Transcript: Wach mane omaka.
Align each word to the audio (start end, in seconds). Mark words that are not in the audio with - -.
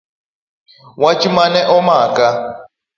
Wach 1.01 1.23
mane 1.35 1.61
omaka. 1.75 2.27